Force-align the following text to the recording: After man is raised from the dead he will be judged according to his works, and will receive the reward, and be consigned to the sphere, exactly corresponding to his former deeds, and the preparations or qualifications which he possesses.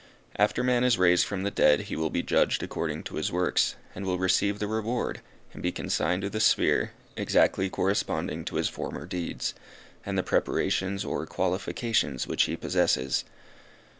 After 0.35 0.63
man 0.63 0.83
is 0.83 0.97
raised 0.97 1.27
from 1.27 1.43
the 1.43 1.51
dead 1.51 1.81
he 1.81 1.95
will 1.95 2.09
be 2.09 2.23
judged 2.23 2.63
according 2.63 3.03
to 3.03 3.17
his 3.17 3.31
works, 3.31 3.75
and 3.93 4.03
will 4.03 4.17
receive 4.17 4.57
the 4.57 4.65
reward, 4.65 5.21
and 5.53 5.61
be 5.61 5.71
consigned 5.71 6.23
to 6.23 6.29
the 6.31 6.39
sphere, 6.39 6.93
exactly 7.15 7.69
corresponding 7.69 8.43
to 8.45 8.55
his 8.55 8.67
former 8.67 9.05
deeds, 9.05 9.53
and 10.03 10.17
the 10.17 10.23
preparations 10.23 11.05
or 11.05 11.27
qualifications 11.27 12.25
which 12.25 12.45
he 12.45 12.55
possesses. 12.55 13.25